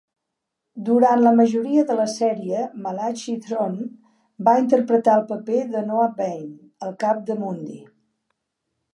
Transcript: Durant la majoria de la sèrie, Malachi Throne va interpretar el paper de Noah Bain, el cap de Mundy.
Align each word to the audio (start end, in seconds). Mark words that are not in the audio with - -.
Durant 0.85 1.19
la 1.23 1.31
majoria 1.39 1.81
de 1.89 1.97
la 1.97 2.05
sèrie, 2.13 2.61
Malachi 2.85 3.35
Throne 3.43 3.85
va 4.47 4.55
interpretar 4.61 5.17
el 5.19 5.27
paper 5.33 5.59
de 5.75 5.83
Noah 5.91 6.09
Bain, 6.23 6.47
el 6.87 6.95
cap 7.05 7.21
de 7.29 7.37
Mundy. 7.43 7.77